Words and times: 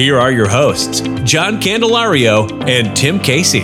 Here 0.00 0.18
are 0.18 0.32
your 0.32 0.48
hosts, 0.48 1.00
John 1.24 1.60
Candelario 1.60 2.50
and 2.66 2.96
Tim 2.96 3.20
Casey. 3.20 3.60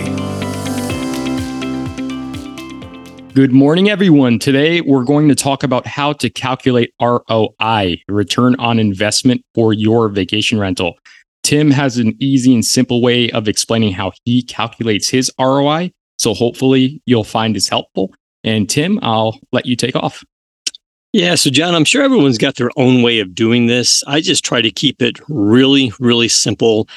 Good 3.33 3.51
morning, 3.51 3.89
everyone. 3.89 4.37
Today, 4.37 4.81
we're 4.81 5.03
going 5.03 5.29
to 5.29 5.33
talk 5.33 5.63
about 5.63 5.87
how 5.87 6.13
to 6.13 6.29
calculate 6.29 6.93
ROI, 7.01 8.03
return 8.07 8.55
on 8.59 8.77
investment 8.77 9.41
for 9.55 9.73
your 9.73 10.09
vacation 10.09 10.59
rental. 10.59 10.99
Tim 11.41 11.71
has 11.71 11.97
an 11.97 12.15
easy 12.19 12.53
and 12.53 12.63
simple 12.63 13.01
way 13.01 13.31
of 13.31 13.47
explaining 13.47 13.93
how 13.93 14.11
he 14.23 14.43
calculates 14.43 15.09
his 15.09 15.31
ROI. 15.39 15.91
So 16.19 16.35
hopefully 16.35 17.01
you'll 17.07 17.23
find 17.23 17.55
this 17.55 17.67
helpful. 17.67 18.13
And 18.43 18.69
Tim, 18.69 18.99
I'll 19.01 19.39
let 19.51 19.65
you 19.65 19.75
take 19.75 19.95
off. 19.95 20.23
Yeah. 21.17 21.33
So, 21.33 21.49
John, 21.49 21.73
I'm 21.73 21.83
sure 21.83 22.03
everyone's 22.03 22.37
got 22.37 22.57
their 22.57 22.69
own 22.77 23.01
way 23.01 23.17
of 23.19 23.33
doing 23.33 23.65
this. 23.65 24.03
I 24.05 24.21
just 24.21 24.45
try 24.45 24.61
to 24.61 24.69
keep 24.69 25.01
it 25.01 25.19
really, 25.27 25.91
really 25.99 26.27
simple 26.27 26.87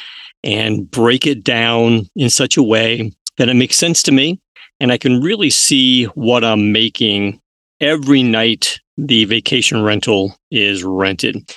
and 0.44 0.90
break 0.90 1.26
it 1.26 1.42
down 1.42 2.06
in 2.16 2.28
such 2.28 2.58
a 2.58 2.62
way 2.62 3.12
that 3.38 3.48
it 3.48 3.54
makes 3.54 3.76
sense 3.76 4.02
to 4.02 4.12
me 4.12 4.38
and 4.78 4.92
I 4.92 4.98
can 4.98 5.22
really 5.22 5.48
see 5.48 6.04
what 6.04 6.44
I'm 6.44 6.70
making 6.70 7.40
every 7.80 8.22
night 8.22 8.78
the 8.98 9.24
vacation 9.24 9.82
rental 9.82 10.36
is 10.50 10.84
rented. 10.84 11.50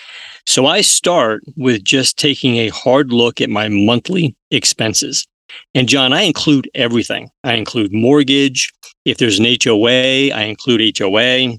So 0.45 0.65
I 0.65 0.79
start 0.79 1.43
with 1.57 1.83
just 1.83 2.17
taking 2.17 2.55
a 2.55 2.69
hard 2.69 3.11
look 3.11 3.41
at 3.41 3.49
my 3.49 3.67
monthly 3.67 4.37
expenses. 4.51 5.27
And 5.75 5.89
John, 5.89 6.13
I 6.13 6.21
include 6.21 6.69
everything. 6.75 7.29
I 7.43 7.55
include 7.55 7.91
mortgage. 7.91 8.71
If 9.03 9.17
there's 9.17 9.37
an 9.37 9.57
HOA, 9.61 10.31
I 10.31 10.43
include 10.43 10.97
HOA, 10.97 11.57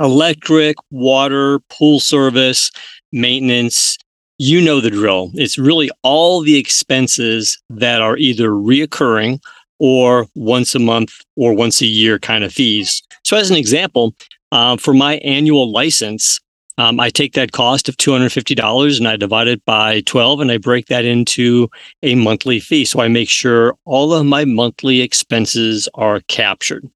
electric, 0.00 0.76
water, 0.90 1.60
pool 1.70 2.00
service, 2.00 2.70
maintenance. 3.12 3.98
You 4.38 4.62
know 4.62 4.80
the 4.80 4.90
drill. 4.90 5.30
It's 5.34 5.58
really 5.58 5.90
all 6.02 6.40
the 6.40 6.56
expenses 6.56 7.60
that 7.68 8.00
are 8.00 8.16
either 8.16 8.50
reoccurring 8.50 9.38
or 9.78 10.26
once 10.34 10.74
a 10.74 10.78
month 10.78 11.12
or 11.36 11.52
once 11.54 11.82
a 11.82 11.86
year 11.86 12.18
kind 12.18 12.42
of 12.42 12.52
fees. 12.52 13.02
So, 13.24 13.36
as 13.36 13.50
an 13.50 13.56
example, 13.56 14.14
uh, 14.52 14.76
for 14.78 14.94
my 14.94 15.16
annual 15.18 15.70
license, 15.70 16.40
um, 16.78 17.00
I 17.00 17.10
take 17.10 17.34
that 17.34 17.52
cost 17.52 17.88
of 17.88 17.96
$250 17.96 18.98
and 18.98 19.08
I 19.08 19.16
divide 19.16 19.48
it 19.48 19.64
by 19.64 20.00
12 20.02 20.40
and 20.40 20.50
I 20.50 20.58
break 20.58 20.86
that 20.86 21.04
into 21.04 21.68
a 22.02 22.14
monthly 22.14 22.60
fee. 22.60 22.84
So 22.84 23.00
I 23.00 23.08
make 23.08 23.28
sure 23.28 23.76
all 23.84 24.14
of 24.14 24.24
my 24.24 24.44
monthly 24.44 25.00
expenses 25.00 25.88
are 25.94 26.20
captured. 26.28 26.88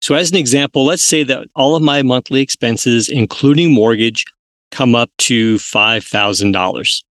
So, 0.00 0.14
as 0.14 0.30
an 0.30 0.36
example, 0.36 0.84
let's 0.84 1.04
say 1.04 1.22
that 1.24 1.48
all 1.56 1.74
of 1.74 1.82
my 1.82 2.02
monthly 2.02 2.42
expenses, 2.42 3.08
including 3.08 3.72
mortgage, 3.72 4.24
come 4.70 4.94
up 4.94 5.10
to 5.18 5.56
$5,000. 5.56 7.04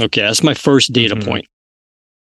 Okay, 0.00 0.20
that's 0.20 0.42
my 0.42 0.54
first 0.54 0.92
data 0.92 1.14
mm-hmm. 1.14 1.28
point. 1.28 1.46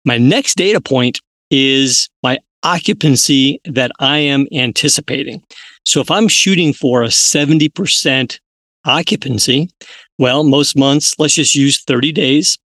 My 0.05 0.17
next 0.19 0.56
data 0.56 0.81
point 0.81 1.21
is 1.50 2.09
my 2.23 2.39
occupancy 2.62 3.61
that 3.65 3.91
I 3.98 4.19
am 4.19 4.47
anticipating. 4.53 5.43
So 5.84 6.00
if 6.00 6.11
I'm 6.11 6.28
shooting 6.28 6.73
for 6.73 7.03
a 7.03 7.09
70% 7.09 8.39
occupancy, 8.87 9.71
well, 10.19 10.45
most 10.45 10.77
months, 10.77 11.19
let's 11.19 11.35
just 11.35 11.55
use 11.55 11.83
30 11.85 12.13
days. 12.13 12.59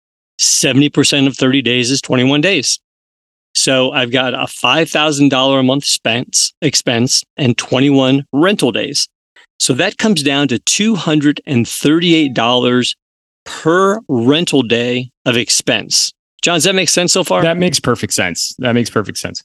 70% 0.41 1.27
of 1.27 1.37
30 1.37 1.63
days 1.63 1.91
is 1.91 2.01
21 2.01 2.41
days. 2.41 2.79
So 3.55 3.91
I've 3.91 4.13
got 4.13 4.35
a 4.35 4.47
$5,000 4.47 5.59
a 5.59 5.63
month 5.63 5.83
expense, 5.83 6.53
expense 6.63 7.25
and 7.37 7.59
21 7.59 8.25
rental 8.33 8.71
days. 8.71 9.09
So 9.59 9.73
that 9.75 9.99
comes 9.99 10.23
down 10.23 10.47
to 10.49 10.59
$238 10.61 12.97
per 13.45 14.01
rental 14.09 14.63
day 14.63 15.11
of 15.25 15.37
expense. 15.37 16.13
John, 16.43 16.57
does 16.57 16.65
that 16.65 16.75
make 16.75 16.89
sense 16.89 17.13
so 17.13 17.23
far? 17.25 17.43
That 17.43 17.57
makes 17.57 17.79
perfect 17.81 18.13
sense. 18.13 18.55
That 18.59 18.73
makes 18.73 18.91
perfect 18.91 19.19
sense. 19.19 19.43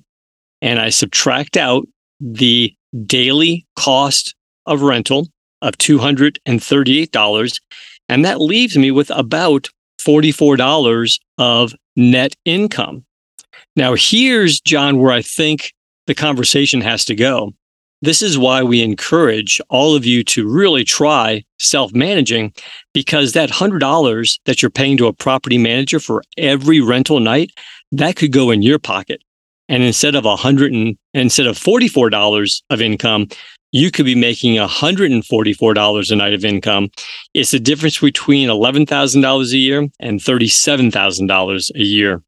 and 0.62 0.78
I 0.78 0.88
subtract 0.90 1.56
out 1.56 1.88
the 2.20 2.72
daily 3.06 3.66
cost 3.76 4.36
of 4.66 4.82
rental 4.82 5.26
of 5.62 5.78
$238. 5.78 7.60
And 8.08 8.24
that 8.24 8.40
leaves 8.40 8.78
me 8.78 8.92
with 8.92 9.10
about 9.10 9.68
$44 10.00 11.18
of 11.38 11.74
net 11.96 12.36
income. 12.44 13.04
Now, 13.74 13.96
here's, 13.96 14.60
John, 14.60 14.98
where 14.98 15.10
I 15.10 15.22
think 15.22 15.72
the 16.06 16.14
conversation 16.14 16.80
has 16.82 17.04
to 17.06 17.16
go. 17.16 17.52
This 18.02 18.20
is 18.20 18.38
why 18.38 18.62
we 18.62 18.82
encourage 18.82 19.60
all 19.68 19.96
of 19.96 20.04
you 20.04 20.22
to 20.24 20.48
really 20.48 20.84
try 20.84 21.44
self 21.58 21.92
managing 21.94 22.52
because 22.92 23.32
that 23.32 23.50
$100 23.50 24.38
that 24.44 24.62
you're 24.62 24.70
paying 24.70 24.96
to 24.98 25.06
a 25.06 25.12
property 25.12 25.58
manager 25.58 25.98
for 25.98 26.22
every 26.36 26.80
rental 26.80 27.20
night, 27.20 27.50
that 27.92 28.16
could 28.16 28.32
go 28.32 28.50
in 28.50 28.62
your 28.62 28.78
pocket. 28.78 29.22
And 29.68 29.82
instead 29.82 30.14
of 30.14 30.24
a 30.24 30.36
hundred 30.36 30.72
and 30.72 30.96
instead 31.14 31.46
of 31.46 31.58
$44 31.58 32.62
of 32.70 32.80
income, 32.80 33.28
you 33.72 33.90
could 33.90 34.06
be 34.06 34.14
making 34.14 34.56
$144 34.56 36.10
a 36.10 36.16
night 36.16 36.34
of 36.34 36.44
income. 36.44 36.88
It's 37.34 37.50
the 37.50 37.58
difference 37.58 37.98
between 37.98 38.48
$11,000 38.48 39.52
a 39.52 39.56
year 39.56 39.88
and 40.00 40.20
$37,000 40.20 41.70
a 41.74 41.82
year. 41.82 42.22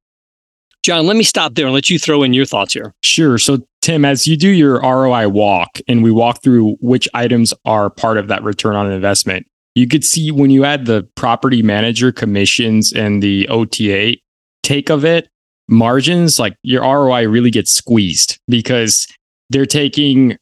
John, 0.89 1.07
let 1.07 1.19
me 1.19 1.23
stop 1.23 1.55
there 1.55 1.67
and 1.67 1.75
let 1.75 1.91
you 1.91 1.99
throw 1.99 2.23
in 2.23 2.33
your 2.33 2.47
thoughts 2.47 2.73
here. 2.73 2.95
Sure. 3.03 3.37
So, 3.37 3.59
Tim, 3.83 4.07
as 4.07 4.27
you 4.27 4.39
do 4.39 4.49
your 4.49 4.81
ROI 4.81 5.29
walk 5.29 5.81
and 5.87 6.03
we 6.03 6.11
walk 6.11 6.43
through 6.43 6.79
which 6.81 7.07
items 7.13 7.53
are 7.67 7.91
part 7.91 8.17
of 8.17 8.29
that 8.29 8.43
return 8.43 8.75
on 8.75 8.91
investment, 8.91 9.47
you 9.75 9.87
could 9.87 10.03
see 10.03 10.31
when 10.31 10.49
you 10.49 10.65
add 10.65 10.87
the 10.87 11.07
property 11.15 11.61
manager 11.63 12.11
commissions 12.11 12.91
and 12.91 13.23
the 13.23 13.47
OTA 13.49 14.17
take 14.63 14.89
of 14.89 15.05
it, 15.05 15.29
margins, 15.69 16.39
like 16.39 16.57
your 16.63 16.81
ROI 16.81 17.29
really 17.29 17.51
gets 17.51 17.71
squeezed 17.71 18.41
because 18.49 19.07
they're 19.51 19.67
taking 19.67 20.39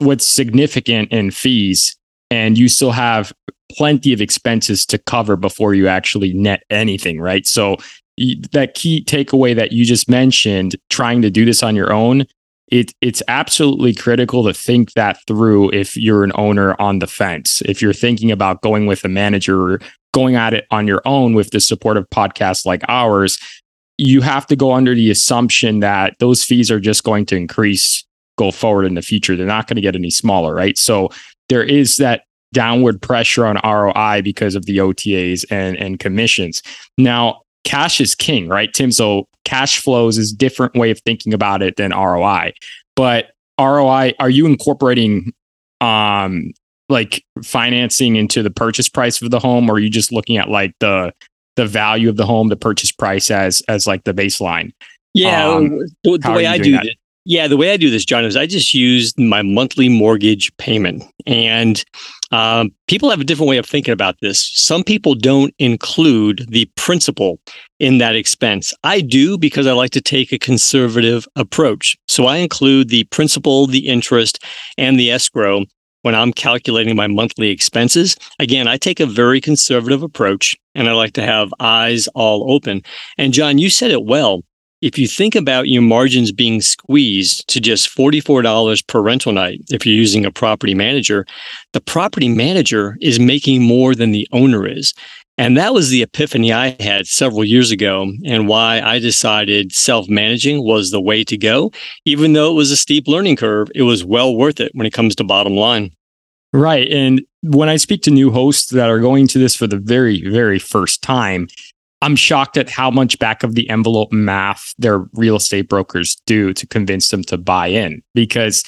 what's 0.00 0.26
significant 0.26 1.10
in 1.10 1.30
fees 1.30 1.96
and 2.30 2.58
you 2.58 2.68
still 2.68 2.92
have 2.92 3.32
plenty 3.72 4.12
of 4.12 4.20
expenses 4.20 4.84
to 4.84 4.98
cover 4.98 5.34
before 5.34 5.72
you 5.72 5.88
actually 5.88 6.34
net 6.34 6.62
anything, 6.68 7.20
right? 7.20 7.46
So 7.46 7.76
that 8.52 8.74
key 8.74 9.04
takeaway 9.04 9.54
that 9.54 9.72
you 9.72 9.84
just 9.84 10.08
mentioned, 10.08 10.76
trying 10.90 11.22
to 11.22 11.30
do 11.30 11.44
this 11.44 11.62
on 11.62 11.76
your 11.76 11.92
own, 11.92 12.26
it 12.70 12.92
it's 13.00 13.22
absolutely 13.28 13.94
critical 13.94 14.44
to 14.44 14.52
think 14.52 14.92
that 14.92 15.18
through 15.26 15.70
if 15.72 15.96
you're 15.96 16.24
an 16.24 16.32
owner 16.34 16.76
on 16.80 16.98
the 16.98 17.06
fence. 17.06 17.62
If 17.62 17.80
you're 17.80 17.92
thinking 17.92 18.30
about 18.30 18.62
going 18.62 18.86
with 18.86 19.04
a 19.04 19.08
manager 19.08 19.74
or 19.74 19.80
going 20.12 20.36
at 20.36 20.54
it 20.54 20.66
on 20.70 20.86
your 20.86 21.02
own 21.04 21.34
with 21.34 21.50
the 21.50 21.60
support 21.60 21.96
of 21.96 22.08
podcasts 22.10 22.66
like 22.66 22.82
ours, 22.88 23.38
you 23.96 24.20
have 24.20 24.46
to 24.46 24.56
go 24.56 24.72
under 24.72 24.94
the 24.94 25.10
assumption 25.10 25.80
that 25.80 26.16
those 26.18 26.44
fees 26.44 26.70
are 26.70 26.80
just 26.80 27.04
going 27.04 27.26
to 27.26 27.36
increase 27.36 28.04
go 28.36 28.50
forward 28.50 28.84
in 28.84 28.94
the 28.94 29.02
future. 29.02 29.36
They're 29.36 29.46
not 29.46 29.66
going 29.66 29.76
to 29.76 29.82
get 29.82 29.96
any 29.96 30.10
smaller, 30.10 30.54
right? 30.54 30.78
So 30.78 31.10
there 31.48 31.64
is 31.64 31.96
that 31.96 32.22
downward 32.54 33.02
pressure 33.02 33.44
on 33.44 33.58
ROI 33.64 34.22
because 34.22 34.54
of 34.54 34.64
the 34.66 34.78
OTAs 34.78 35.44
and, 35.50 35.76
and 35.76 35.98
commissions. 35.98 36.62
Now, 36.96 37.42
cash 37.64 38.00
is 38.00 38.14
king, 38.14 38.48
right, 38.48 38.72
Tim? 38.72 38.92
So 38.92 39.28
cash 39.44 39.80
flows 39.80 40.18
is 40.18 40.32
different 40.32 40.74
way 40.74 40.90
of 40.90 41.00
thinking 41.00 41.34
about 41.34 41.62
it 41.62 41.76
than 41.76 41.92
ROI. 41.92 42.52
But 42.96 43.32
ROI, 43.60 44.14
are 44.18 44.30
you 44.30 44.46
incorporating 44.46 45.32
um 45.80 46.52
like 46.88 47.22
financing 47.44 48.16
into 48.16 48.42
the 48.42 48.50
purchase 48.50 48.88
price 48.88 49.20
of 49.20 49.30
the 49.30 49.38
home 49.38 49.70
or 49.70 49.74
are 49.74 49.78
you 49.78 49.90
just 49.90 50.10
looking 50.10 50.36
at 50.36 50.48
like 50.48 50.72
the 50.80 51.12
the 51.56 51.66
value 51.66 52.08
of 52.08 52.16
the 52.16 52.24
home, 52.24 52.48
the 52.48 52.56
purchase 52.56 52.92
price 52.92 53.30
as 53.30 53.62
as 53.68 53.86
like 53.86 54.04
the 54.04 54.14
baseline? 54.14 54.72
Yeah, 55.14 55.48
um, 55.48 55.78
the, 56.04 56.18
the 56.18 56.32
way 56.32 56.46
I 56.46 56.58
do 56.58 56.76
it. 56.76 56.96
Yeah, 57.28 57.46
the 57.46 57.58
way 57.58 57.70
I 57.70 57.76
do 57.76 57.90
this, 57.90 58.06
John, 58.06 58.24
is 58.24 58.36
I 58.36 58.46
just 58.46 58.72
use 58.72 59.12
my 59.18 59.42
monthly 59.42 59.90
mortgage 59.90 60.50
payment. 60.56 61.04
And 61.26 61.84
um, 62.30 62.70
people 62.86 63.10
have 63.10 63.20
a 63.20 63.24
different 63.24 63.50
way 63.50 63.58
of 63.58 63.66
thinking 63.66 63.92
about 63.92 64.16
this. 64.22 64.50
Some 64.54 64.82
people 64.82 65.14
don't 65.14 65.54
include 65.58 66.46
the 66.48 66.64
principal 66.74 67.38
in 67.80 67.98
that 67.98 68.16
expense. 68.16 68.72
I 68.82 69.02
do 69.02 69.36
because 69.36 69.66
I 69.66 69.72
like 69.72 69.90
to 69.90 70.00
take 70.00 70.32
a 70.32 70.38
conservative 70.38 71.28
approach. 71.36 71.98
So 72.08 72.24
I 72.24 72.38
include 72.38 72.88
the 72.88 73.04
principal, 73.04 73.66
the 73.66 73.88
interest, 73.88 74.42
and 74.78 74.98
the 74.98 75.10
escrow 75.10 75.66
when 76.00 76.14
I'm 76.14 76.32
calculating 76.32 76.96
my 76.96 77.08
monthly 77.08 77.50
expenses. 77.50 78.16
Again, 78.38 78.66
I 78.66 78.78
take 78.78 79.00
a 79.00 79.06
very 79.06 79.42
conservative 79.42 80.02
approach 80.02 80.56
and 80.74 80.88
I 80.88 80.92
like 80.92 81.12
to 81.12 81.26
have 81.26 81.52
eyes 81.60 82.08
all 82.14 82.50
open. 82.50 82.80
And 83.18 83.34
John, 83.34 83.58
you 83.58 83.68
said 83.68 83.90
it 83.90 84.06
well 84.06 84.44
if 84.80 84.98
you 84.98 85.08
think 85.08 85.34
about 85.34 85.68
your 85.68 85.82
margins 85.82 86.30
being 86.30 86.60
squeezed 86.60 87.48
to 87.48 87.60
just 87.60 87.94
$44 87.94 88.86
per 88.86 89.00
rental 89.00 89.32
night, 89.32 89.60
if 89.70 89.84
you're 89.84 89.94
using 89.94 90.24
a 90.24 90.30
property 90.30 90.74
manager, 90.74 91.26
the 91.72 91.80
property 91.80 92.28
manager 92.28 92.96
is 93.00 93.18
making 93.18 93.62
more 93.62 93.94
than 93.94 94.12
the 94.12 94.28
owner 94.32 94.66
is. 94.66 94.94
And 95.36 95.56
that 95.56 95.72
was 95.72 95.90
the 95.90 96.02
epiphany 96.02 96.52
I 96.52 96.76
had 96.80 97.06
several 97.06 97.44
years 97.44 97.70
ago 97.70 98.12
and 98.24 98.48
why 98.48 98.80
I 98.80 98.98
decided 98.98 99.72
self 99.72 100.08
managing 100.08 100.64
was 100.64 100.90
the 100.90 101.00
way 101.00 101.22
to 101.24 101.36
go. 101.36 101.70
Even 102.04 102.32
though 102.32 102.50
it 102.50 102.54
was 102.54 102.72
a 102.72 102.76
steep 102.76 103.06
learning 103.06 103.36
curve, 103.36 103.70
it 103.74 103.82
was 103.82 104.04
well 104.04 104.34
worth 104.34 104.58
it 104.58 104.72
when 104.74 104.86
it 104.86 104.92
comes 104.92 105.14
to 105.16 105.24
bottom 105.24 105.54
line. 105.54 105.92
Right. 106.52 106.88
And 106.88 107.22
when 107.42 107.68
I 107.68 107.76
speak 107.76 108.02
to 108.02 108.10
new 108.10 108.30
hosts 108.30 108.70
that 108.70 108.88
are 108.88 108.98
going 108.98 109.28
to 109.28 109.38
this 109.38 109.54
for 109.54 109.66
the 109.66 109.76
very, 109.76 110.28
very 110.28 110.58
first 110.58 111.02
time, 111.02 111.46
I'm 112.00 112.16
shocked 112.16 112.56
at 112.56 112.70
how 112.70 112.90
much 112.90 113.18
back 113.18 113.42
of 113.42 113.54
the 113.54 113.68
envelope 113.68 114.12
math 114.12 114.72
their 114.78 115.00
real 115.14 115.36
estate 115.36 115.68
brokers 115.68 116.16
do 116.26 116.52
to 116.52 116.66
convince 116.66 117.08
them 117.08 117.22
to 117.24 117.36
buy 117.36 117.66
in 117.66 118.02
because 118.14 118.64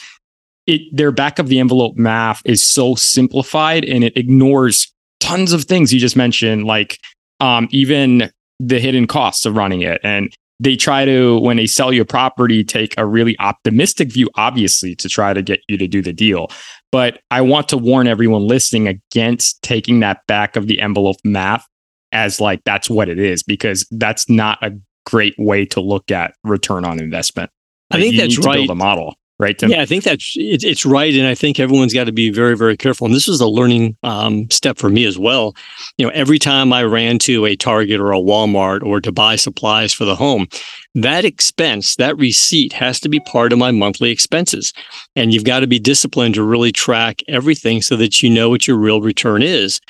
it 0.67 0.83
their 0.93 1.13
back 1.13 1.39
of 1.39 1.49
the 1.49 1.59
envelope 1.59 1.97
math 1.97 2.43
is 2.45 2.67
so 2.67 2.95
simplified 2.95 3.85
and 3.85 4.05
it 4.05 4.17
ignores 4.17 4.93
tons 5.21 5.53
of 5.53 5.65
things 5.65 5.93
you 5.93 6.01
just 6.01 6.17
mentioned 6.17 6.65
like 6.65 6.99
um, 7.41 7.69
even 7.71 8.31
the 8.59 8.79
hidden 8.79 9.07
costs 9.07 9.47
of 9.47 9.57
running 9.57 9.83
it. 9.83 10.01
And 10.05 10.35
they 10.59 10.77
try 10.77 11.05
to 11.07 11.39
when 11.41 11.57
they 11.57 11.67
sell 11.67 11.93
you 11.93 12.03
a 12.03 12.07
property 12.07 12.63
take 12.63 12.95
a 12.99 13.07
really 13.07 13.39
optimistic 13.39 14.13
view 14.13 14.29
obviously 14.35 14.95
to 14.97 15.09
try 15.09 15.33
to 15.33 15.41
get 15.41 15.61
you 15.69 15.79
to 15.79 15.89
do 15.89 16.03
the 16.03 16.13
deal. 16.13 16.51
But 16.93 17.21
i 17.31 17.41
want 17.41 17.69
to 17.71 17.79
warn 17.79 18.07
everyone 18.07 18.47
listening 18.47 18.89
against 18.89 19.63
taking 19.63 20.01
that 20.01 20.27
back 20.27 20.57
of 20.57 20.67
the 20.67 20.81
envelope 20.81 21.17
math 21.25 21.67
as 22.13 22.41
like 22.41 22.63
that's 22.65 22.91
what 22.91 23.09
it 23.09 23.19
is 23.19 23.43
because 23.43 23.87
that's 23.91 24.29
not 24.29 24.59
a 24.63 24.73
great 25.07 25.35
way 25.39 25.65
to 25.67 25.81
look 25.81 26.11
at 26.11 26.35
return 26.45 26.85
on 26.85 27.01
investment. 27.01 27.51
Like, 27.91 27.99
I 27.99 28.03
think 28.03 28.17
that's 28.17 28.39
right. 28.39 28.57
build 28.57 28.71
a 28.71 28.75
model, 28.75 29.17
right? 29.41 29.59
Tim? 29.59 29.71
Yeah, 29.71 29.83
I 29.83 29.87
think 29.87 30.05
that's 30.05 30.35
it, 30.37 30.63
it's 30.63 30.87
right, 30.87 31.13
and 31.13 31.27
I 31.27 31.35
think 31.35 31.59
everyone's 31.59 31.93
got 31.93 32.05
to 32.05 32.13
be 32.13 32.31
very, 32.31 32.57
very 32.57 32.77
careful. 32.77 33.07
And 33.07 33.15
this 33.15 33.27
was 33.27 33.41
a 33.41 33.49
learning 33.49 33.97
um, 34.05 34.49
step 34.51 34.79
for 34.79 34.89
me 34.89 35.05
as 35.05 35.19
well. 35.19 35.57
You 35.99 36.07
know, 36.07 36.13
every 36.13 36.39
time 36.39 36.73
I 36.73 36.85
ran 36.85 37.19
to 37.21 37.47
a 37.47 37.57
Target 37.57 38.01
or 38.01 38.13
a 38.13 38.19
Walmart 38.21 38.85
or 38.85 39.01
to 39.01 39.11
buy 39.11 39.35
supplies 39.35 39.93
for 39.93 40.05
the 40.05 40.15
home, 40.15 40.47
that 40.95 41.25
expense, 41.25 41.97
that 41.97 42.17
receipt, 42.17 42.73
has 42.73 43.01
to 43.01 43.09
be 43.09 43.19
part 43.21 43.53
of 43.53 43.59
my 43.59 43.73
monthly 43.73 44.11
expenses, 44.11 44.73
and 45.17 45.35
you've 45.35 45.45
got 45.45 45.61
to 45.61 45.67
be 45.67 45.81
disciplined 45.81 46.35
to 46.35 46.45
really 46.45 46.71
track 46.71 47.23
everything 47.27 47.83
so 47.83 47.97
that 47.97 48.23
you 48.23 48.31
know 48.31 48.49
what 48.49 48.69
your 48.69 48.77
real 48.77 49.01
return 49.01 49.43
is 49.43 49.81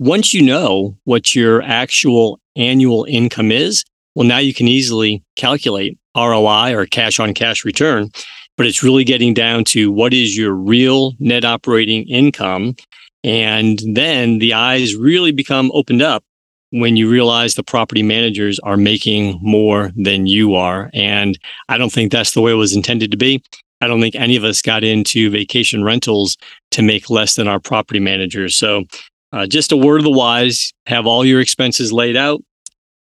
once 0.00 0.32
you 0.32 0.40
know 0.40 0.96
what 1.04 1.34
your 1.34 1.60
actual 1.60 2.40
annual 2.56 3.04
income 3.04 3.52
is, 3.52 3.84
well, 4.14 4.26
now 4.26 4.38
you 4.38 4.54
can 4.54 4.66
easily 4.66 5.22
calculate 5.36 5.98
ROI 6.16 6.74
or 6.74 6.86
cash 6.86 7.20
on 7.20 7.34
cash 7.34 7.66
return. 7.66 8.08
But 8.56 8.66
it's 8.66 8.82
really 8.82 9.04
getting 9.04 9.34
down 9.34 9.64
to 9.64 9.92
what 9.92 10.14
is 10.14 10.36
your 10.36 10.54
real 10.54 11.12
net 11.18 11.44
operating 11.44 12.08
income. 12.08 12.76
And 13.22 13.78
then 13.92 14.38
the 14.38 14.54
eyes 14.54 14.96
really 14.96 15.32
become 15.32 15.70
opened 15.74 16.02
up 16.02 16.24
when 16.70 16.96
you 16.96 17.10
realize 17.10 17.54
the 17.54 17.62
property 17.62 18.02
managers 18.02 18.58
are 18.60 18.78
making 18.78 19.38
more 19.42 19.92
than 19.96 20.26
you 20.26 20.54
are. 20.54 20.90
And 20.94 21.38
I 21.68 21.76
don't 21.76 21.92
think 21.92 22.10
that's 22.10 22.32
the 22.32 22.40
way 22.40 22.52
it 22.52 22.56
was 22.56 22.74
intended 22.74 23.10
to 23.10 23.18
be. 23.18 23.42
I 23.82 23.86
don't 23.86 24.00
think 24.00 24.14
any 24.14 24.36
of 24.36 24.44
us 24.44 24.62
got 24.62 24.82
into 24.82 25.30
vacation 25.30 25.84
rentals 25.84 26.38
to 26.70 26.82
make 26.82 27.10
less 27.10 27.34
than 27.34 27.48
our 27.48 27.60
property 27.60 28.00
managers. 28.00 28.56
So 28.56 28.84
uh, 29.32 29.46
just 29.46 29.72
a 29.72 29.76
word 29.76 29.98
of 29.98 30.04
the 30.04 30.10
wise 30.10 30.72
have 30.86 31.06
all 31.06 31.24
your 31.24 31.40
expenses 31.40 31.92
laid 31.92 32.16
out, 32.16 32.42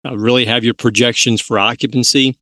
uh, 0.05 0.17
really 0.17 0.45
have 0.45 0.63
your 0.63 0.73
projections 0.73 1.41
for 1.41 1.57
occupancy, 1.57 2.37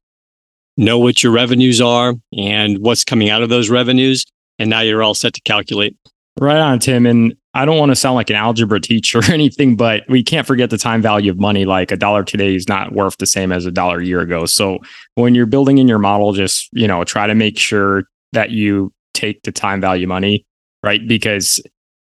know 0.78 1.00
what 1.00 1.24
your 1.24 1.32
revenues 1.32 1.80
are 1.82 2.14
and 2.38 2.80
what's 2.80 3.04
coming 3.04 3.30
out 3.30 3.44
of 3.44 3.50
those 3.50 3.70
revenues. 3.70 4.26
And 4.60 4.70
now 4.70 4.82
you're 4.82 5.04
all 5.04 5.14
set 5.14 5.34
to 5.34 5.42
calculate. 5.42 5.96
Right 6.40 6.60
on, 6.60 6.80
Tim. 6.80 7.06
And 7.06 7.34
I 7.54 7.64
don't 7.64 7.78
want 7.78 7.92
to 7.92 7.96
sound 7.96 8.16
like 8.16 8.30
an 8.30 8.36
algebra 8.36 8.82
teacher 8.82 9.20
or 9.20 9.32
anything, 9.32 9.76
but 9.76 10.04
we 10.10 10.24
can't 10.24 10.46
forget 10.46 10.70
the 10.70 10.78
time 10.78 11.02
value 11.02 11.32
of 11.32 11.40
money. 11.40 11.66
Like 11.66 11.92
a 11.92 11.98
dollar 11.98 12.24
today 12.24 12.56
is 12.56 12.68
not 12.68 12.94
worth 12.94 13.18
the 13.18 13.26
same 13.26 13.52
as 13.52 13.66
a 13.66 13.72
dollar 13.72 14.00
a 14.00 14.06
year 14.06 14.22
ago. 14.22 14.46
So 14.46 14.80
when 15.16 15.36
you're 15.36 15.46
building 15.46 15.78
in 15.78 15.88
your 15.88 16.00
model, 16.00 16.34
just, 16.34 16.70
you 16.74 16.88
know, 16.88 17.04
try 17.04 17.28
to 17.28 17.36
make 17.36 17.58
sure 17.58 18.04
that 18.34 18.50
you 18.50 18.92
take 19.14 19.44
the 19.44 19.52
time 19.52 19.80
value 19.80 20.08
money, 20.08 20.46
right? 20.84 21.08
Because 21.08 21.62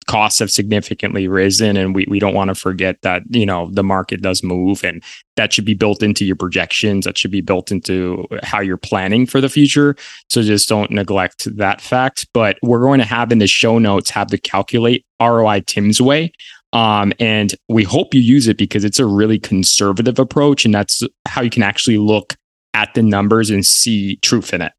costs 0.07 0.39
have 0.39 0.51
significantly 0.51 1.27
risen 1.27 1.77
and 1.77 1.93
we, 1.93 2.05
we 2.09 2.19
don't 2.19 2.33
want 2.33 2.49
to 2.49 2.55
forget 2.55 3.01
that 3.01 3.23
you 3.29 3.45
know 3.45 3.69
the 3.71 3.83
market 3.83 4.21
does 4.21 4.43
move 4.43 4.83
and 4.83 5.03
that 5.35 5.53
should 5.53 5.65
be 5.65 5.73
built 5.73 6.03
into 6.03 6.25
your 6.25 6.35
projections. 6.35 7.05
That 7.05 7.17
should 7.17 7.31
be 7.31 7.41
built 7.41 7.71
into 7.71 8.27
how 8.43 8.59
you're 8.59 8.77
planning 8.77 9.25
for 9.25 9.41
the 9.41 9.49
future. 9.49 9.95
So 10.29 10.41
just 10.41 10.67
don't 10.69 10.91
neglect 10.91 11.55
that 11.57 11.81
fact. 11.81 12.27
But 12.33 12.57
we're 12.61 12.81
going 12.81 12.99
to 12.99 13.05
have 13.05 13.31
in 13.31 13.39
the 13.39 13.47
show 13.47 13.79
notes 13.79 14.09
have 14.09 14.29
the 14.29 14.37
calculate 14.37 15.05
roi 15.21 15.61
tim's 15.65 16.01
way. 16.01 16.31
Um, 16.73 17.11
and 17.19 17.53
we 17.69 17.83
hope 17.83 18.13
you 18.13 18.21
use 18.21 18.47
it 18.47 18.57
because 18.57 18.85
it's 18.85 18.99
a 18.99 19.05
really 19.05 19.39
conservative 19.39 20.19
approach 20.19 20.63
and 20.63 20.73
that's 20.73 21.03
how 21.27 21.41
you 21.41 21.49
can 21.49 21.63
actually 21.63 21.97
look 21.97 22.35
at 22.73 22.93
the 22.93 23.01
numbers 23.01 23.49
and 23.49 23.65
see 23.65 24.15
truth 24.17 24.53
in 24.53 24.61
it 24.61 24.71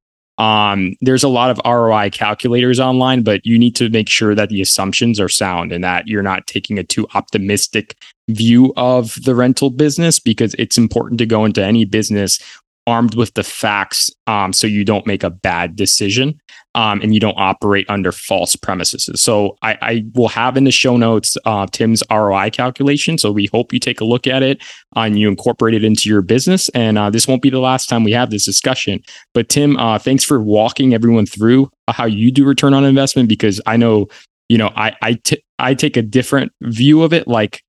um, 0.42 0.96
there's 1.00 1.22
a 1.22 1.28
lot 1.28 1.50
of 1.50 1.60
ROI 1.64 2.10
calculators 2.10 2.80
online, 2.80 3.22
but 3.22 3.46
you 3.46 3.56
need 3.56 3.76
to 3.76 3.88
make 3.90 4.08
sure 4.08 4.34
that 4.34 4.48
the 4.48 4.60
assumptions 4.60 5.20
are 5.20 5.28
sound 5.28 5.70
and 5.70 5.84
that 5.84 6.08
you're 6.08 6.20
not 6.20 6.48
taking 6.48 6.80
a 6.80 6.82
too 6.82 7.06
optimistic 7.14 7.96
view 8.28 8.72
of 8.76 9.22
the 9.24 9.36
rental 9.36 9.70
business 9.70 10.18
because 10.18 10.54
it's 10.54 10.76
important 10.76 11.18
to 11.18 11.26
go 11.26 11.44
into 11.44 11.64
any 11.64 11.84
business 11.84 12.40
armed 12.86 13.14
with 13.14 13.34
the 13.34 13.44
facts 13.44 14.10
um, 14.26 14.52
so 14.52 14.66
you 14.66 14.84
don't 14.84 15.06
make 15.06 15.22
a 15.22 15.30
bad 15.30 15.76
decision 15.76 16.38
um, 16.74 17.00
and 17.00 17.14
you 17.14 17.20
don't 17.20 17.38
operate 17.38 17.86
under 17.88 18.10
false 18.12 18.56
premises. 18.56 19.08
So 19.20 19.56
I, 19.62 19.78
I 19.82 20.04
will 20.14 20.28
have 20.28 20.56
in 20.56 20.64
the 20.64 20.70
show 20.70 20.96
notes 20.96 21.36
uh, 21.44 21.66
Tim's 21.70 22.02
ROI 22.10 22.50
calculation. 22.50 23.18
So 23.18 23.30
we 23.30 23.48
hope 23.52 23.72
you 23.72 23.78
take 23.78 24.00
a 24.00 24.04
look 24.04 24.26
at 24.26 24.42
it 24.42 24.62
uh, 24.96 25.00
and 25.00 25.18
you 25.18 25.28
incorporate 25.28 25.74
it 25.74 25.84
into 25.84 26.08
your 26.08 26.22
business. 26.22 26.68
And 26.70 26.98
uh, 26.98 27.10
this 27.10 27.28
won't 27.28 27.42
be 27.42 27.50
the 27.50 27.60
last 27.60 27.88
time 27.88 28.04
we 28.04 28.12
have 28.12 28.30
this 28.30 28.44
discussion. 28.44 29.00
But 29.34 29.48
Tim, 29.48 29.76
uh, 29.76 29.98
thanks 29.98 30.24
for 30.24 30.40
walking 30.40 30.94
everyone 30.94 31.26
through 31.26 31.70
how 31.88 32.06
you 32.06 32.30
do 32.30 32.44
return 32.44 32.74
on 32.74 32.84
investment 32.84 33.28
because 33.28 33.60
I 33.66 33.76
know 33.76 34.08
you 34.48 34.58
know 34.58 34.70
I 34.74 34.96
I, 35.02 35.14
t- 35.14 35.42
I 35.58 35.74
take 35.74 35.96
a 35.96 36.02
different 36.02 36.52
view 36.62 37.02
of 37.02 37.12
it 37.12 37.28
like 37.28 37.62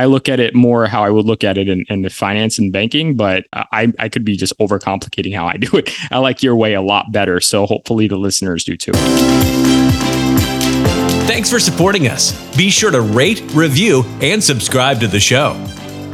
I 0.00 0.06
look 0.06 0.30
at 0.30 0.40
it 0.40 0.54
more 0.54 0.86
how 0.86 1.04
I 1.04 1.10
would 1.10 1.26
look 1.26 1.44
at 1.44 1.58
it 1.58 1.68
in, 1.68 1.84
in 1.90 2.00
the 2.00 2.08
finance 2.08 2.58
and 2.58 2.72
banking, 2.72 3.18
but 3.18 3.44
I, 3.52 3.92
I 3.98 4.08
could 4.08 4.24
be 4.24 4.34
just 4.34 4.58
overcomplicating 4.58 5.36
how 5.36 5.46
I 5.46 5.58
do 5.58 5.76
it. 5.76 5.90
I 6.10 6.16
like 6.20 6.42
your 6.42 6.56
way 6.56 6.72
a 6.72 6.80
lot 6.80 7.12
better. 7.12 7.38
So 7.38 7.66
hopefully 7.66 8.08
the 8.08 8.16
listeners 8.16 8.64
do 8.64 8.78
too. 8.78 8.92
Thanks 11.26 11.50
for 11.50 11.60
supporting 11.60 12.08
us. 12.08 12.32
Be 12.56 12.70
sure 12.70 12.90
to 12.90 13.02
rate, 13.02 13.42
review, 13.52 14.04
and 14.22 14.42
subscribe 14.42 15.00
to 15.00 15.06
the 15.06 15.20
show. 15.20 15.52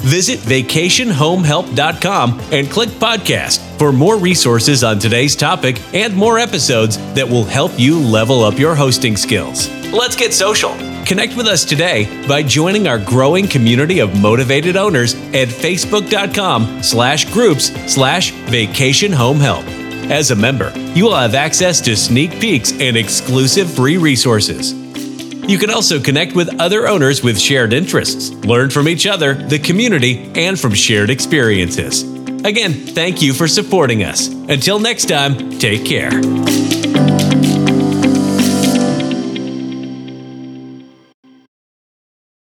Visit 0.02 0.40
vacationhomehelp.com 0.40 2.40
and 2.50 2.68
click 2.68 2.88
podcast 2.88 3.78
for 3.78 3.92
more 3.92 4.18
resources 4.18 4.82
on 4.82 4.98
today's 4.98 5.36
topic 5.36 5.80
and 5.94 6.12
more 6.12 6.40
episodes 6.40 6.98
that 7.14 7.28
will 7.28 7.44
help 7.44 7.70
you 7.78 8.00
level 8.00 8.42
up 8.42 8.58
your 8.58 8.74
hosting 8.74 9.16
skills. 9.16 9.68
Let's 9.92 10.16
get 10.16 10.34
social. 10.34 10.95
Connect 11.06 11.36
with 11.36 11.46
us 11.46 11.64
today 11.64 12.26
by 12.26 12.42
joining 12.42 12.88
our 12.88 12.98
growing 12.98 13.46
community 13.46 14.00
of 14.00 14.20
motivated 14.20 14.76
owners 14.76 15.14
at 15.14 15.46
facebook.com 15.46 16.82
slash 16.82 17.32
groups 17.32 17.66
slash 17.90 18.32
vacation 18.50 19.12
home 19.12 19.38
help. 19.38 19.64
As 20.10 20.32
a 20.32 20.36
member, 20.36 20.76
you 20.94 21.04
will 21.04 21.14
have 21.14 21.36
access 21.36 21.80
to 21.82 21.96
sneak 21.96 22.32
peeks 22.40 22.72
and 22.72 22.96
exclusive 22.96 23.72
free 23.72 23.98
resources. 23.98 24.72
You 25.48 25.58
can 25.58 25.70
also 25.70 26.00
connect 26.00 26.34
with 26.34 26.60
other 26.60 26.88
owners 26.88 27.22
with 27.22 27.38
shared 27.38 27.72
interests, 27.72 28.30
learn 28.44 28.70
from 28.70 28.88
each 28.88 29.06
other, 29.06 29.34
the 29.34 29.60
community, 29.60 30.32
and 30.34 30.58
from 30.58 30.74
shared 30.74 31.10
experiences. 31.10 32.02
Again, 32.44 32.72
thank 32.72 33.22
you 33.22 33.32
for 33.32 33.46
supporting 33.46 34.02
us. 34.02 34.26
Until 34.26 34.80
next 34.80 35.04
time, 35.04 35.56
take 35.60 35.84
care. 35.84 36.10